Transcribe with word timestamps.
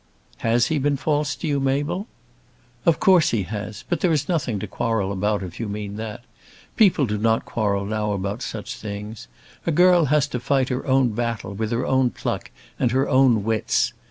"Has 0.39 0.65
he 0.65 0.79
been 0.79 0.97
false 0.97 1.35
to 1.35 1.47
you, 1.47 1.59
Mabel?" 1.59 2.07
"Of 2.87 2.99
course 2.99 3.29
he 3.29 3.43
has. 3.43 3.83
But 3.87 3.99
there 3.99 4.11
is 4.11 4.27
nothing 4.27 4.57
to 4.57 4.65
quarrel 4.65 5.11
about, 5.11 5.43
if 5.43 5.59
you 5.59 5.69
mean 5.69 5.95
that. 5.97 6.23
People 6.75 7.05
do 7.05 7.19
not 7.19 7.45
quarrel 7.45 7.85
now 7.85 8.13
about 8.13 8.41
such 8.41 8.77
things. 8.77 9.27
A 9.67 9.71
girl 9.71 10.05
has 10.05 10.25
to 10.29 10.39
fight 10.39 10.69
her 10.69 10.87
own 10.87 11.09
battle 11.09 11.53
with 11.53 11.69
her 11.71 11.85
own 11.85 12.09
pluck 12.09 12.49
and 12.79 12.89
her 12.89 13.07
own 13.07 13.43
wits. 13.43 13.93